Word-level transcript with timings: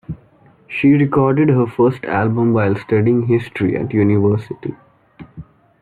She 0.67 0.93
recorded 0.93 1.49
her 1.49 1.67
first 1.67 2.03
album 2.05 2.53
while 2.53 2.75
studying 2.75 3.27
history 3.27 3.77
at 3.77 3.93
university. 3.93 4.73